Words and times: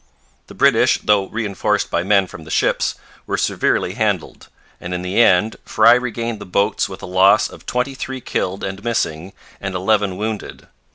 The 0.47 0.55
British, 0.55 0.97
though 1.03 1.27
reinforced 1.27 1.91
by 1.91 2.01
men 2.01 2.25
from 2.25 2.43
the 2.43 2.49
ships, 2.49 2.95
were 3.27 3.37
severely 3.37 3.93
handled; 3.93 4.49
and 4.79 4.95
in 4.95 5.03
the 5.03 5.21
end 5.21 5.57
Frye 5.63 5.93
regained 5.93 6.39
the 6.39 6.43
boats 6.47 6.89
with 6.89 7.03
a 7.03 7.05
loss 7.05 7.47
of 7.47 7.67
twenty 7.67 7.93
three 7.93 8.19
killed 8.19 8.63
and 8.63 8.83
missing 8.83 9.31
and 9.61 9.75
eleven 9.75 10.17
wounded. 10.17 10.65